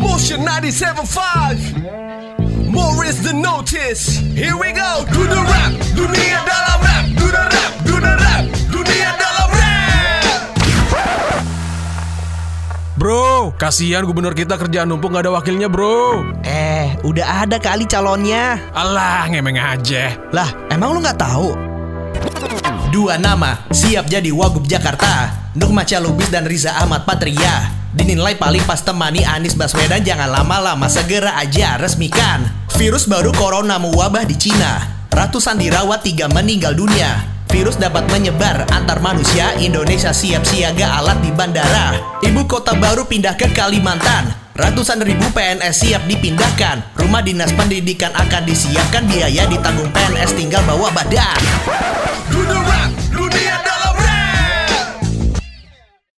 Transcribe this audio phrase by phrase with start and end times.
[0.00, 4.16] Motion 97.5 More is the notice.
[4.32, 5.04] Here we go.
[5.12, 5.76] Do the rap.
[5.92, 7.04] Dunia dalam rap.
[7.20, 7.72] Do the rap.
[7.84, 8.48] Do the rap.
[8.72, 10.40] Dunia dalam rap.
[12.96, 16.24] Bro, kasihan gubernur kita kerjaan numpuk gak ada wakilnya bro.
[16.48, 18.56] Eh, udah ada kali calonnya.
[18.72, 20.16] Alah, ngemeng aja.
[20.32, 21.52] Lah, emang lu nggak tahu?
[22.88, 25.28] Dua nama siap jadi Wagub Jakarta.
[25.58, 31.34] Nukma Lubis dan Riza Ahmad Patria Dinilai paling pas temani Anies Baswedan Jangan lama-lama segera
[31.34, 32.46] aja resmikan.
[32.78, 35.02] Virus baru corona mewabah di Cina.
[35.10, 37.26] Ratusan dirawat, tiga meninggal dunia.
[37.50, 39.58] Virus dapat menyebar antar manusia.
[39.58, 41.98] Indonesia siap siaga alat di bandara.
[42.22, 44.38] Ibu kota baru pindah ke Kalimantan.
[44.54, 46.94] Ratusan ribu PNS siap dipindahkan.
[46.94, 51.42] Rumah dinas pendidikan akan disiapkan Biaya ditanggung PNS tinggal bawa badan